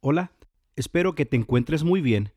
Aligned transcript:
Hola, 0.00 0.30
espero 0.76 1.16
que 1.16 1.26
te 1.26 1.36
encuentres 1.36 1.82
muy 1.82 2.00
bien. 2.00 2.32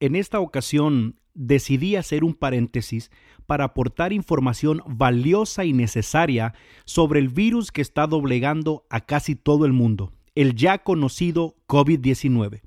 En 0.00 0.16
esta 0.16 0.38
ocasión 0.40 1.18
decidí 1.32 1.96
hacer 1.96 2.24
un 2.24 2.34
paréntesis 2.34 3.10
para 3.46 3.64
aportar 3.64 4.12
información 4.12 4.82
valiosa 4.86 5.64
y 5.64 5.72
necesaria 5.72 6.52
sobre 6.84 7.20
el 7.20 7.30
virus 7.30 7.72
que 7.72 7.80
está 7.80 8.06
doblegando 8.06 8.84
a 8.90 9.00
casi 9.00 9.34
todo 9.34 9.64
el 9.64 9.72
mundo, 9.72 10.12
el 10.34 10.56
ya 10.56 10.78
conocido 10.78 11.56
COVID-19. 11.68 12.60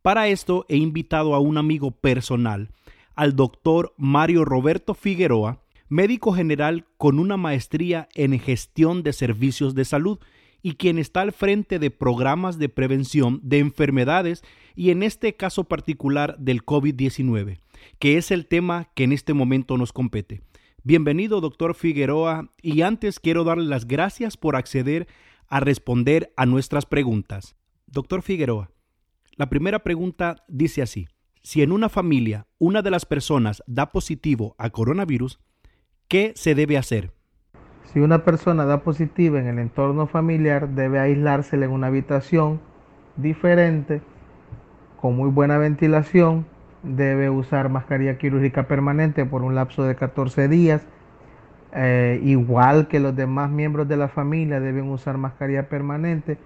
Para 0.00 0.28
esto 0.28 0.64
he 0.70 0.76
invitado 0.76 1.34
a 1.34 1.40
un 1.40 1.58
amigo 1.58 1.90
personal, 1.90 2.70
al 3.14 3.36
doctor 3.36 3.92
Mario 3.98 4.46
Roberto 4.46 4.94
Figueroa, 4.94 5.62
médico 5.90 6.32
general 6.32 6.86
con 6.96 7.18
una 7.18 7.36
maestría 7.36 8.08
en 8.14 8.38
gestión 8.38 9.02
de 9.02 9.12
servicios 9.12 9.74
de 9.74 9.84
salud 9.84 10.18
y 10.62 10.74
quien 10.74 10.98
está 10.98 11.22
al 11.22 11.32
frente 11.32 11.78
de 11.78 11.90
programas 11.90 12.58
de 12.58 12.68
prevención 12.68 13.40
de 13.42 13.58
enfermedades 13.58 14.42
y 14.74 14.90
en 14.90 15.02
este 15.02 15.36
caso 15.36 15.64
particular 15.64 16.36
del 16.38 16.64
COVID-19, 16.64 17.60
que 17.98 18.16
es 18.16 18.30
el 18.30 18.46
tema 18.46 18.90
que 18.94 19.04
en 19.04 19.12
este 19.12 19.34
momento 19.34 19.76
nos 19.76 19.92
compete. 19.92 20.42
Bienvenido, 20.82 21.40
doctor 21.40 21.74
Figueroa, 21.74 22.52
y 22.62 22.82
antes 22.82 23.20
quiero 23.20 23.44
darle 23.44 23.64
las 23.64 23.86
gracias 23.86 24.36
por 24.36 24.56
acceder 24.56 25.06
a 25.48 25.60
responder 25.60 26.32
a 26.36 26.46
nuestras 26.46 26.86
preguntas. 26.86 27.56
Doctor 27.86 28.22
Figueroa, 28.22 28.70
la 29.36 29.50
primera 29.50 29.80
pregunta 29.80 30.44
dice 30.48 30.82
así, 30.82 31.08
si 31.42 31.62
en 31.62 31.72
una 31.72 31.88
familia 31.88 32.46
una 32.58 32.82
de 32.82 32.90
las 32.90 33.06
personas 33.06 33.62
da 33.66 33.90
positivo 33.90 34.54
a 34.58 34.70
coronavirus, 34.70 35.40
¿qué 36.08 36.32
se 36.36 36.54
debe 36.54 36.76
hacer? 36.76 37.12
Si 37.92 37.98
una 37.98 38.22
persona 38.22 38.66
da 38.66 38.82
positiva 38.82 39.40
en 39.40 39.48
el 39.48 39.58
entorno 39.58 40.06
familiar, 40.06 40.68
debe 40.68 41.00
aislársela 41.00 41.64
en 41.64 41.72
una 41.72 41.88
habitación 41.88 42.60
diferente, 43.16 44.00
con 45.00 45.16
muy 45.16 45.28
buena 45.28 45.58
ventilación, 45.58 46.46
debe 46.84 47.30
usar 47.30 47.68
mascarilla 47.68 48.16
quirúrgica 48.16 48.68
permanente 48.68 49.26
por 49.26 49.42
un 49.42 49.56
lapso 49.56 49.82
de 49.82 49.96
14 49.96 50.46
días, 50.46 50.86
eh, 51.74 52.20
igual 52.22 52.86
que 52.86 53.00
los 53.00 53.16
demás 53.16 53.50
miembros 53.50 53.88
de 53.88 53.96
la 53.96 54.06
familia 54.06 54.60
deben 54.60 54.88
usar 54.88 55.18
mascarilla 55.18 55.68
permanente, 55.68 56.38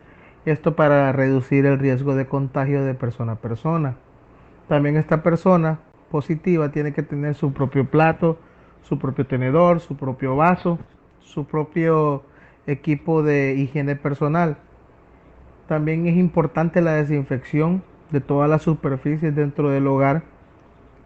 esto 0.46 0.76
para 0.76 1.12
reducir 1.12 1.66
el 1.66 1.78
riesgo 1.78 2.14
de 2.14 2.26
contagio 2.26 2.86
de 2.86 2.94
persona 2.94 3.32
a 3.32 3.36
persona. 3.36 3.96
También 4.66 4.96
esta 4.96 5.22
persona 5.22 5.78
positiva 6.10 6.70
tiene 6.70 6.94
que 6.94 7.02
tener 7.02 7.34
su 7.34 7.52
propio 7.52 7.84
plato, 7.84 8.38
su 8.80 8.98
propio 8.98 9.26
tenedor, 9.26 9.80
su 9.80 9.94
propio 9.94 10.36
vaso, 10.36 10.78
su 11.24 11.46
propio 11.46 12.22
equipo 12.66 13.22
de 13.22 13.54
higiene 13.54 13.96
personal. 13.96 14.56
También 15.68 16.06
es 16.06 16.16
importante 16.16 16.80
la 16.80 16.94
desinfección 16.94 17.82
de 18.10 18.20
todas 18.20 18.48
las 18.48 18.62
superficies 18.62 19.34
dentro 19.34 19.70
del 19.70 19.86
hogar 19.86 20.22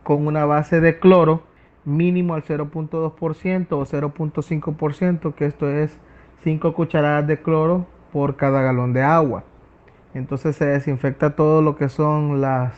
con 0.02 0.27
una 0.27 0.44
base 0.44 0.80
de 0.80 0.98
cloro 0.98 1.42
mínimo 1.84 2.34
al 2.34 2.44
0.2% 2.44 3.66
o 3.70 3.86
0.5%, 3.86 5.34
que 5.34 5.47
esto 5.47 5.70
es 5.70 5.97
5 6.44 6.75
cucharadas 6.75 7.27
de 7.27 7.41
cloro 7.41 7.86
por 8.12 8.36
cada 8.36 8.60
galón 8.62 8.92
de 8.92 9.03
agua. 9.03 9.44
Entonces 10.14 10.56
se 10.56 10.66
desinfecta 10.66 11.36
todo 11.36 11.62
lo 11.62 11.77
que 11.77 11.88
son 11.88 12.41
las 12.41 12.72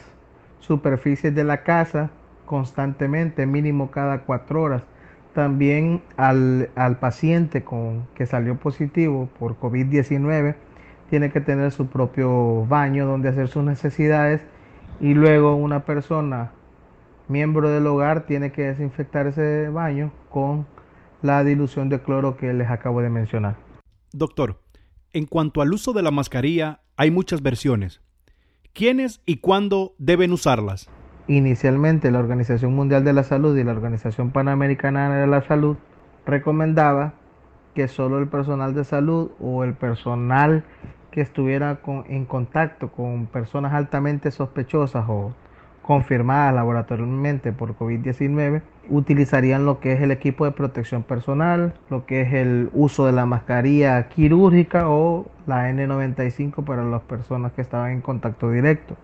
superficies 0.60 1.34
de 1.34 1.44
la 1.44 1.62
casa 1.62 2.10
constantemente, 2.46 3.46
mínimo 3.46 3.90
cada 3.90 4.22
4 4.22 4.62
horas. 4.62 4.82
También 5.34 6.02
al, 6.16 6.68
paciente 7.00 7.62
con, 7.62 8.06
que 8.14 8.26
salió 8.26 8.56
positivo 8.58 9.28
por 9.38 9.58
COVID-19 9.58 10.56
tiene 11.08 11.30
que 11.30 11.40
tener 11.40 11.72
su 11.72 11.86
propio 11.86 12.66
baño 12.66 13.06
donde 13.06 13.28
hacer 13.28 13.48
sus 13.48 13.64
necesidades 13.64 14.40
y 15.00 15.14
luego 15.14 15.56
una 15.56 15.84
persona, 15.84 16.52
miembro 17.28 17.70
del 17.70 17.86
hogar, 17.86 18.26
tiene 18.26 18.52
que 18.52 18.62
desinfectar 18.62 19.26
ese 19.26 19.68
baño 19.68 20.12
con 20.30 20.66
la 21.22 21.42
dilución 21.44 21.88
de 21.88 22.00
cloro 22.00 22.36
que 22.36 22.52
les 22.52 22.68
acabo 22.70 23.02
de 23.02 23.10
mencionar. 23.10 23.56
Doctor, 24.12 24.60
en 25.12 25.26
cuanto 25.26 25.62
al 25.62 25.72
uso 25.72 25.92
de 25.92 26.02
la 26.02 26.10
mascarilla, 26.10 26.80
hay 26.96 27.10
muchas 27.10 27.42
versiones. 27.42 28.00
¿Quiénes 28.72 29.20
y 29.26 29.38
cuándo 29.38 29.94
deben 29.98 30.32
usarlas? 30.32 30.88
Inicialmente 31.26 32.10
la 32.10 32.18
Organización 32.18 32.74
Mundial 32.74 33.04
de 33.04 33.12
la 33.12 33.22
Salud 33.22 33.56
y 33.56 33.64
la 33.64 33.72
Organización 33.72 34.30
Panamericana 34.30 35.14
de 35.14 35.26
la 35.26 35.42
Salud 35.42 35.76
recomendaba 36.26 37.12
que 37.74 37.88
solo 37.88 38.18
el 38.18 38.28
personal 38.28 38.74
de 38.74 38.84
salud 38.84 39.30
o 39.40 39.62
el 39.64 39.74
personal 39.74 40.64
que 41.10 41.20
estuviera 41.20 41.78
en 42.08 42.24
contacto 42.24 42.90
con 42.90 43.26
personas 43.26 43.72
altamente 43.74 44.30
sospechosas 44.30 45.04
o 45.08 45.32
confirmadas 45.82 46.54
laboratorialmente 46.54 47.52
por 47.52 47.76
COVID-19 47.76 48.62
utilizarían 48.88 49.64
lo 49.64 49.80
que 49.80 49.92
es 49.92 50.00
el 50.00 50.10
equipo 50.10 50.44
de 50.44 50.52
protección 50.52 51.02
personal, 51.02 51.74
lo 51.90 52.06
que 52.06 52.22
es 52.22 52.32
el 52.32 52.70
uso 52.74 53.06
de 53.06 53.12
la 53.12 53.26
mascarilla 53.26 54.08
quirúrgica 54.08 54.88
o 54.88 55.26
la 55.46 55.70
N95 55.70 56.64
para 56.64 56.84
las 56.84 57.02
personas 57.02 57.52
que 57.52 57.62
estaban 57.62 57.92
en 57.92 58.00
contacto 58.00 58.50
directo 58.50 58.96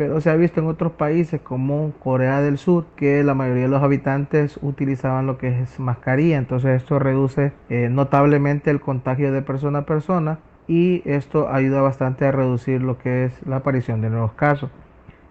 pero 0.00 0.18
se 0.22 0.30
ha 0.30 0.34
visto 0.34 0.60
en 0.60 0.66
otros 0.66 0.92
países 0.92 1.42
como 1.42 1.92
Corea 2.02 2.40
del 2.40 2.56
Sur 2.56 2.86
que 2.96 3.22
la 3.22 3.34
mayoría 3.34 3.64
de 3.64 3.68
los 3.68 3.82
habitantes 3.82 4.58
utilizaban 4.62 5.26
lo 5.26 5.36
que 5.36 5.60
es 5.60 5.78
mascarilla, 5.78 6.38
entonces 6.38 6.80
esto 6.80 6.98
reduce 6.98 7.52
eh, 7.68 7.90
notablemente 7.90 8.70
el 8.70 8.80
contagio 8.80 9.30
de 9.30 9.42
persona 9.42 9.80
a 9.80 9.84
persona 9.84 10.38
y 10.66 11.02
esto 11.04 11.50
ayuda 11.50 11.82
bastante 11.82 12.24
a 12.24 12.32
reducir 12.32 12.80
lo 12.80 12.96
que 12.96 13.26
es 13.26 13.46
la 13.46 13.56
aparición 13.56 14.00
de 14.00 14.08
nuevos 14.08 14.32
casos. 14.32 14.70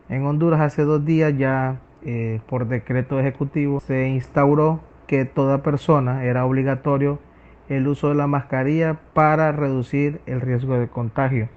En 0.07 0.23
Honduras 0.23 0.61
hace 0.61 0.83
dos 0.83 1.03
días 1.03 1.35
ya 1.35 1.79
eh, 2.03 2.39
por 2.47 2.67
decreto 2.67 3.19
ejecutivo 3.19 3.79
se 3.79 4.07
instauró 4.07 4.81
que 5.07 5.25
toda 5.25 5.63
persona 5.63 6.25
era 6.25 6.45
obligatorio 6.45 7.17
el 7.69 7.87
uso 7.87 8.09
de 8.09 8.15
la 8.15 8.27
mascarilla 8.27 8.99
para 9.15 9.51
reducir 9.51 10.21
el 10.27 10.41
riesgo 10.41 10.77
de 10.77 10.89
contagio. 10.89 11.49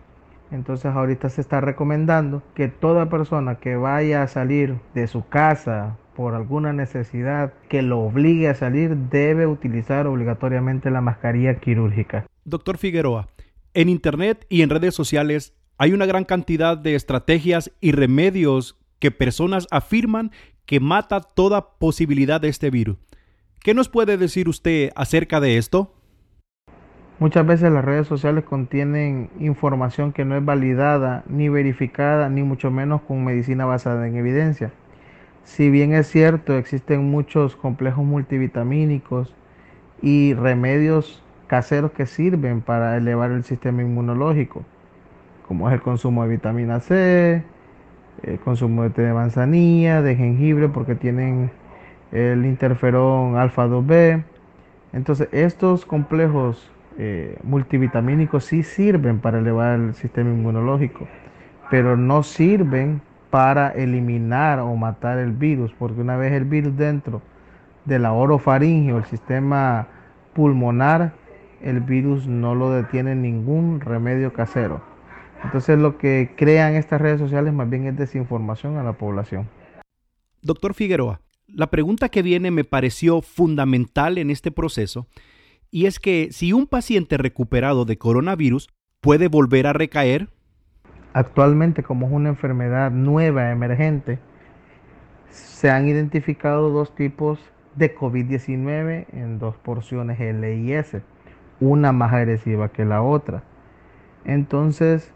Entonces 0.53 0.93
ahorita 0.93 1.31
se 1.31 1.41
está 1.41 1.61
recomendando 1.61 2.43
que 2.55 2.69
toda 2.69 3.09
persona 3.09 3.57
que 3.57 3.77
vaya 3.77 4.23
a 4.23 4.29
salir 4.29 4.77
de 4.95 5.07
su 5.07 5.27
casa 5.27 5.97
por 6.15 6.35
alguna 6.35 6.75
necesidad 6.75 7.55
que 7.69 7.81
lo 7.81 8.01
obligue 8.01 8.49
a 8.49 8.55
salir 8.55 8.97
debe 8.97 9.47
utilizar 9.47 10.07
obligatoriamente 10.07 10.91
la 10.91 11.01
mascarilla 11.01 11.59
quirúrgica. 11.59 12.27
Doctor 12.45 12.77
Figueroa, 12.77 13.29
en 13.73 13.89
Internet 13.89 14.47
y 14.51 14.61
en 14.61 14.69
redes 14.69 14.95
sociales 14.95 15.55
hay 15.79 15.95
una 15.95 16.07
gran 16.07 16.25
cantidad 16.25 16.77
de 16.77 16.95
estrategias 16.95 17.73
y 17.81 17.93
remedios 17.93 18.79
que 18.99 19.11
personas 19.11 19.67
afirman 19.71 20.31
que 20.67 20.81
mata 20.81 21.21
toda 21.21 21.79
posibilidad 21.79 22.41
de 22.41 22.49
este 22.49 22.71
virus. 22.71 22.99
¿Qué 23.61 23.75
nos 23.75 23.89
puede 23.89 24.17
decir 24.17 24.49
usted 24.49 24.91
acerca 24.95 25.41
de 25.41 25.57
esto? 25.57 25.95
Muchas 27.23 27.47
veces 27.47 27.71
las 27.71 27.85
redes 27.85 28.09
sociales 28.09 28.43
contienen 28.43 29.31
información 29.39 30.13
que 30.13 30.25
no 30.25 30.37
es 30.37 30.45
validada 30.45 31.23
ni 31.29 31.49
verificada, 31.49 32.29
ni 32.29 32.43
mucho 32.43 32.73
menos 32.73 33.01
con 33.03 33.25
medicina 33.25 33.65
basada 33.65 34.09
en 34.09 34.17
evidencia. 34.17 34.73
Si 35.45 35.71
bien 35.71 35.95
es 35.95 36.09
cierto, 36.09 36.59
existen 36.59 37.13
muchos 37.13 37.55
complejos 37.55 38.05
multivitamínicos 38.05 39.33
y 40.03 40.35
remedios 40.35 41.23
caseros 41.47 41.93
que 41.93 42.07
sirven 42.07 42.61
para 42.61 42.97
elevar 42.97 43.31
el 43.31 43.45
sistema 43.45 43.83
inmunológico, 43.83 44.65
como 45.47 45.69
es 45.69 45.75
el 45.75 45.81
consumo 45.81 46.25
de 46.25 46.29
vitamina 46.29 46.81
C, 46.81 47.45
el 48.25 48.41
consumo 48.41 48.83
de 48.83 49.01
de 49.01 49.13
manzanilla, 49.13 50.03
de 50.03 50.17
jengibre, 50.17 50.69
porque 50.69 50.97
tienen 50.97 51.53
el 52.11 52.45
interferón 52.45 53.37
alfa 53.37 53.69
2B. 53.69 54.25
Entonces, 54.93 55.29
estos 55.31 55.87
complejos 55.87 56.73
eh, 56.99 57.39
multivitamínicos 57.43 58.45
sí 58.45 58.63
sirven 58.63 59.21
para 59.21 59.39
elevar 59.39 59.79
el 59.79 59.95
sistema 59.95 60.31
inmunológico, 60.31 61.09
pero 61.71 61.97
no 61.97 62.23
sirven 62.23 63.03
para 63.31 63.71
eliminar 63.71 64.61
o 64.61 64.75
matar 64.77 65.19
el 65.19 65.33
virus, 65.33 65.73
porque 65.79 66.01
una 66.01 66.17
vez 66.17 66.33
el 66.33 66.45
virus 66.45 66.77
dentro 66.77 67.23
de 67.85 67.99
la 67.99 68.13
orofaringe 68.13 68.93
o 68.93 68.99
el 68.99 69.05
sistema 69.05 69.89
pulmonar, 70.35 71.15
el 71.63 71.81
virus 71.81 72.27
no 72.27 72.55
lo 72.55 72.71
detiene 72.71 73.15
ningún 73.15 73.81
remedio 73.81 74.33
casero. 74.33 74.83
Entonces 75.45 75.79
lo 75.79 75.99
que 75.99 76.35
crean 76.37 76.75
estas 76.75 77.01
redes 77.01 77.19
sociales 77.19 77.53
más 77.53 77.69
bien 77.69 77.87
es 77.87 77.97
desinformación 77.97 78.77
a 78.77 78.83
la 78.83 78.93
población. 78.93 79.49
Doctor 80.43 80.75
Figueroa, 80.75 81.21
la 81.47 81.69
pregunta 81.69 82.09
que 82.09 82.23
viene 82.23 82.51
me 82.51 82.65
pareció 82.65 83.23
fundamental 83.23 84.19
en 84.19 84.31
este 84.31 84.51
proceso 84.51 85.07
y 85.73 85.87
es 85.87 85.99
que 85.99 86.29
si 86.31 86.53
un 86.53 86.67
paciente 86.67 87.17
recuperado 87.17 87.85
de 87.85 87.97
coronavirus 87.97 88.69
puede 89.01 89.27
volver 89.27 89.67
a 89.67 89.73
recaer. 89.73 90.29
Actualmente, 91.15 91.83
como 91.83 92.07
es 92.07 92.13
una 92.13 92.29
enfermedad 92.29 92.91
nueva, 92.91 93.51
emergente, 93.51 94.19
se 95.31 95.71
han 95.71 95.89
identificado 95.89 96.69
dos 96.69 96.95
tipos 96.95 97.41
de 97.75 97.97
COVID-19 97.97 99.07
en 99.13 99.39
dos 99.39 99.57
porciones 99.57 100.21
L 100.21 100.57
y 100.57 100.73
S, 100.75 101.03
una 101.59 101.91
más 101.93 102.13
agresiva 102.13 102.71
que 102.71 102.85
la 102.85 103.03
otra. 103.03 103.43
Entonces, 104.27 105.11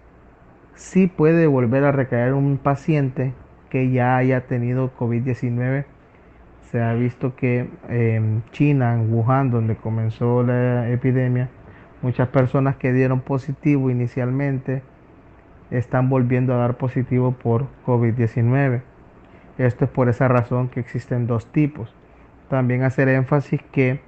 sí 0.75 1.07
puede 1.07 1.47
volver 1.47 1.85
a 1.85 1.93
recaer 1.93 2.33
un 2.33 2.57
paciente 2.57 3.35
que 3.69 3.91
ya 3.91 4.17
haya 4.17 4.47
tenido 4.47 4.91
COVID-19. 4.97 5.85
Se 6.71 6.83
ha 6.83 6.93
visto 6.95 7.37
que 7.37 7.69
en 7.89 8.43
China, 8.51 8.95
en 8.95 9.13
Wuhan, 9.13 9.51
donde 9.51 9.77
comenzó 9.77 10.43
la 10.43 10.91
epidemia, 10.91 11.49
muchas 12.03 12.29
personas 12.29 12.77
que 12.77 12.93
dieron 12.93 13.21
positivo 13.21 13.91
inicialmente 13.91 14.83
están 15.71 16.09
volviendo 16.09 16.55
a 16.55 16.59
dar 16.59 16.77
positivo 16.77 17.33
por 17.33 17.67
COVID-19. 17.87 18.83
Esto 19.59 19.85
es 19.85 19.91
por 19.91 20.09
esa 20.09 20.29
razón 20.29 20.69
que 20.69 20.81
existen 20.81 21.27
dos 21.27 21.47
tipos. 21.47 21.95
También 22.49 22.83
hacer 22.83 23.09
énfasis 23.09 23.61
que 23.73 24.01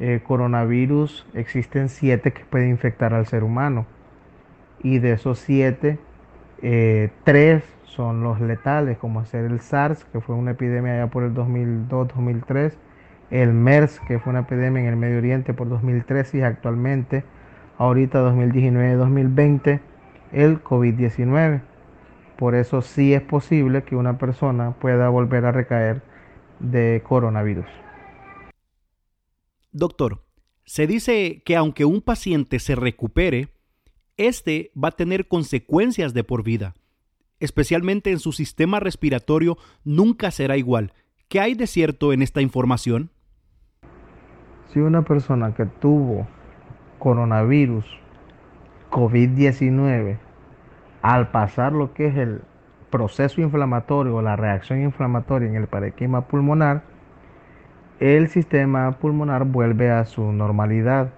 eh, 0.00 0.20
coronavirus 0.26 1.26
existen 1.34 1.88
siete 1.88 2.32
que 2.32 2.44
pueden 2.44 2.70
infectar 2.70 3.14
al 3.14 3.26
ser 3.26 3.44
humano. 3.44 3.86
Y 4.82 4.98
de 4.98 5.12
esos 5.12 5.38
siete, 5.38 5.98
eh, 6.62 7.10
tres 7.24 7.62
son 7.86 8.22
los 8.22 8.40
letales, 8.40 8.98
como 8.98 9.24
ser 9.24 9.46
el 9.46 9.60
SARS, 9.60 10.04
que 10.04 10.20
fue 10.20 10.34
una 10.34 10.52
epidemia 10.52 10.94
allá 10.94 11.10
por 11.10 11.22
el 11.22 11.32
2002-2003, 11.34 12.74
el 13.30 13.52
MERS, 13.52 14.00
que 14.00 14.18
fue 14.18 14.30
una 14.30 14.40
epidemia 14.40 14.82
en 14.82 14.88
el 14.88 14.96
Medio 14.96 15.18
Oriente 15.18 15.54
por 15.54 15.68
2013 15.68 16.38
y 16.38 16.42
actualmente, 16.42 17.24
ahorita 17.78 18.22
2019-2020, 18.30 19.80
el 20.32 20.62
COVID-19. 20.62 21.62
Por 22.36 22.54
eso 22.54 22.82
sí 22.82 23.14
es 23.14 23.22
posible 23.22 23.82
que 23.82 23.96
una 23.96 24.18
persona 24.18 24.72
pueda 24.72 25.08
volver 25.08 25.46
a 25.46 25.52
recaer 25.52 26.02
de 26.60 27.02
coronavirus. 27.06 27.66
Doctor, 29.72 30.22
se 30.64 30.86
dice 30.86 31.42
que 31.44 31.56
aunque 31.56 31.84
un 31.84 32.02
paciente 32.02 32.58
se 32.58 32.74
recupere, 32.74 33.48
este 34.16 34.70
va 34.82 34.88
a 34.88 34.96
tener 34.96 35.28
consecuencias 35.28 36.14
de 36.14 36.24
por 36.24 36.42
vida, 36.42 36.74
especialmente 37.40 38.10
en 38.10 38.18
su 38.18 38.32
sistema 38.32 38.80
respiratorio 38.80 39.58
nunca 39.84 40.30
será 40.30 40.56
igual. 40.56 40.92
¿Qué 41.28 41.40
hay 41.40 41.54
de 41.54 41.66
cierto 41.66 42.12
en 42.12 42.22
esta 42.22 42.40
información? 42.40 43.10
Si 44.72 44.80
una 44.80 45.02
persona 45.02 45.54
que 45.54 45.66
tuvo 45.66 46.26
coronavirus, 46.98 47.84
COVID-19, 48.90 50.18
al 51.02 51.30
pasar 51.30 51.72
lo 51.72 51.92
que 51.94 52.06
es 52.06 52.16
el 52.16 52.42
proceso 52.90 53.40
inflamatorio 53.40 54.22
la 54.22 54.36
reacción 54.36 54.80
inflamatoria 54.80 55.48
en 55.48 55.56
el 55.56 55.66
parequima 55.66 56.22
pulmonar, 56.28 56.82
el 58.00 58.28
sistema 58.28 58.92
pulmonar 58.92 59.44
vuelve 59.44 59.90
a 59.90 60.04
su 60.04 60.32
normalidad, 60.32 61.12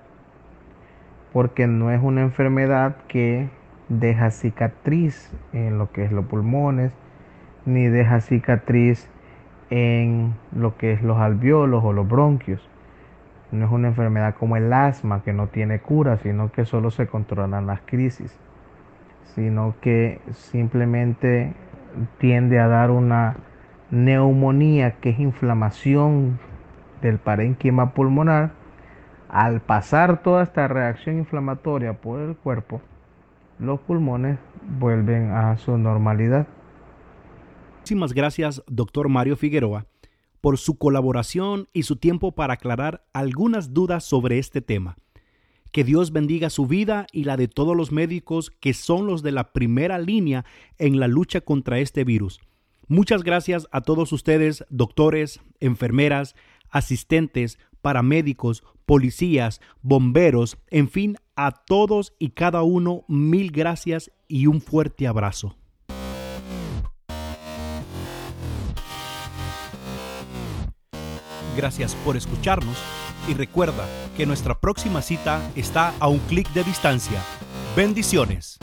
porque 1.32 1.66
no 1.66 1.90
es 1.90 2.02
una 2.02 2.22
enfermedad 2.22 2.96
que 3.08 3.50
deja 3.88 4.30
cicatriz 4.30 5.32
en 5.52 5.78
lo 5.78 5.90
que 5.92 6.04
es 6.04 6.12
los 6.12 6.26
pulmones, 6.26 6.92
ni 7.64 7.86
deja 7.88 8.20
cicatriz 8.20 9.08
en 9.70 10.34
lo 10.52 10.76
que 10.76 10.92
es 10.92 11.02
los 11.02 11.18
alveolos 11.18 11.84
o 11.84 11.92
los 11.92 12.08
bronquios. 12.08 12.68
No 13.50 13.64
es 13.66 13.72
una 13.72 13.88
enfermedad 13.88 14.34
como 14.34 14.56
el 14.56 14.72
asma 14.72 15.22
que 15.22 15.32
no 15.32 15.48
tiene 15.48 15.80
cura, 15.80 16.18
sino 16.18 16.52
que 16.52 16.64
solo 16.64 16.90
se 16.90 17.06
controlan 17.06 17.66
las 17.66 17.80
crisis, 17.82 18.38
sino 19.34 19.74
que 19.80 20.20
simplemente 20.32 21.54
tiende 22.18 22.58
a 22.58 22.68
dar 22.68 22.90
una 22.90 23.36
neumonía 23.90 24.96
que 25.00 25.10
es 25.10 25.18
inflamación 25.18 26.38
del 27.00 27.18
parénquima 27.18 27.94
pulmonar, 27.94 28.50
al 29.30 29.60
pasar 29.60 30.22
toda 30.22 30.42
esta 30.42 30.68
reacción 30.68 31.18
inflamatoria 31.18 31.94
por 31.94 32.20
el 32.20 32.36
cuerpo, 32.36 32.80
los 33.58 33.80
pulmones 33.80 34.38
vuelven 34.78 35.30
a 35.30 35.56
su 35.58 35.76
normalidad. 35.76 36.46
Muchísimas 37.78 38.12
gracias, 38.12 38.62
doctor 38.66 39.08
Mario 39.08 39.36
Figueroa, 39.36 39.86
por 40.40 40.58
su 40.58 40.78
colaboración 40.78 41.68
y 41.72 41.84
su 41.84 41.96
tiempo 41.96 42.32
para 42.32 42.54
aclarar 42.54 43.04
algunas 43.12 43.72
dudas 43.72 44.04
sobre 44.04 44.38
este 44.38 44.60
tema. 44.60 44.96
Que 45.72 45.84
Dios 45.84 46.12
bendiga 46.12 46.50
su 46.50 46.66
vida 46.66 47.06
y 47.12 47.24
la 47.24 47.36
de 47.36 47.48
todos 47.48 47.76
los 47.76 47.92
médicos 47.92 48.50
que 48.50 48.74
son 48.74 49.06
los 49.06 49.22
de 49.22 49.32
la 49.32 49.52
primera 49.52 49.98
línea 49.98 50.44
en 50.78 50.98
la 50.98 51.08
lucha 51.08 51.40
contra 51.40 51.78
este 51.78 52.04
virus. 52.04 52.40
Muchas 52.86 53.22
gracias 53.22 53.68
a 53.70 53.82
todos 53.82 54.12
ustedes, 54.12 54.64
doctores, 54.70 55.40
enfermeras, 55.60 56.34
asistentes, 56.70 57.58
paramédicos, 57.82 58.64
policías, 58.86 59.60
bomberos, 59.82 60.56
en 60.70 60.88
fin, 60.88 61.16
a 61.38 61.52
todos 61.52 62.14
y 62.18 62.30
cada 62.30 62.64
uno 62.64 63.04
mil 63.06 63.52
gracias 63.52 64.10
y 64.26 64.48
un 64.48 64.60
fuerte 64.60 65.06
abrazo. 65.06 65.54
Gracias 71.56 71.94
por 72.04 72.16
escucharnos 72.16 72.76
y 73.28 73.34
recuerda 73.34 73.86
que 74.16 74.26
nuestra 74.26 74.60
próxima 74.60 75.00
cita 75.00 75.40
está 75.54 75.94
a 76.00 76.08
un 76.08 76.18
clic 76.18 76.52
de 76.52 76.64
distancia. 76.64 77.22
Bendiciones. 77.76 78.58